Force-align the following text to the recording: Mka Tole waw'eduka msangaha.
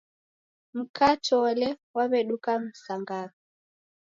Mka 0.77 1.09
Tole 1.25 1.67
waw'eduka 1.95 2.51
msangaha. 2.63 3.29